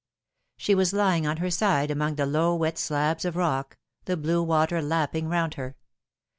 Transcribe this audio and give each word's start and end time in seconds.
She 0.57 0.73
was 0.73 0.93
lying 0.93 1.27
on 1.27 1.37
her 1.37 1.51
side 1.51 1.91
among 1.91 2.15
the 2.15 2.25
low 2.25 2.55
wet 2.55 2.79
slabs 2.79 3.23
of 3.23 3.35
rock, 3.35 3.77
the 4.05 4.17
blue 4.17 4.41
water 4.41 4.81
lapping 4.81 5.27
round 5.29 5.53
her. 5.61 5.75